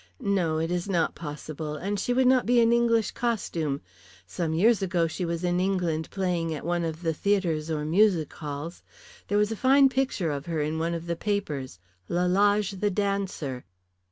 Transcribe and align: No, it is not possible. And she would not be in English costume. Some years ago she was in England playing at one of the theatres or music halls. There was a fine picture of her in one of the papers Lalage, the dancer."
No, 0.33 0.57
it 0.57 0.71
is 0.71 0.89
not 0.89 1.13
possible. 1.13 1.75
And 1.75 1.99
she 1.99 2.11
would 2.11 2.25
not 2.25 2.47
be 2.47 2.59
in 2.59 2.73
English 2.73 3.11
costume. 3.11 3.81
Some 4.25 4.51
years 4.55 4.81
ago 4.81 5.05
she 5.05 5.25
was 5.25 5.43
in 5.43 5.59
England 5.59 6.09
playing 6.09 6.55
at 6.55 6.65
one 6.65 6.83
of 6.83 7.03
the 7.03 7.13
theatres 7.13 7.69
or 7.69 7.85
music 7.85 8.33
halls. 8.33 8.81
There 9.27 9.37
was 9.37 9.51
a 9.51 9.55
fine 9.55 9.89
picture 9.89 10.31
of 10.31 10.47
her 10.47 10.59
in 10.59 10.79
one 10.79 10.95
of 10.95 11.05
the 11.05 11.15
papers 11.15 11.77
Lalage, 12.09 12.71
the 12.79 12.89
dancer." 12.89 13.63